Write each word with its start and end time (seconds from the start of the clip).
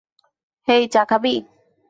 হেই, 0.67 0.83
চা 0.93 1.01
খাবি? 1.03 1.33